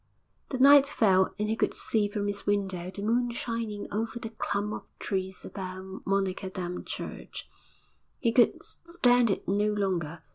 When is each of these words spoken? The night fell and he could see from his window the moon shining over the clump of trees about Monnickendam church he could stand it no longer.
The 0.49 0.57
night 0.57 0.87
fell 0.87 1.31
and 1.37 1.47
he 1.47 1.55
could 1.55 1.75
see 1.75 2.07
from 2.09 2.25
his 2.25 2.47
window 2.47 2.89
the 2.89 3.03
moon 3.03 3.29
shining 3.29 3.85
over 3.91 4.17
the 4.17 4.31
clump 4.31 4.73
of 4.73 4.81
trees 4.97 5.45
about 5.45 6.03
Monnickendam 6.07 6.87
church 6.87 7.47
he 8.17 8.31
could 8.31 8.63
stand 8.63 9.29
it 9.29 9.47
no 9.47 9.67
longer. 9.71 10.23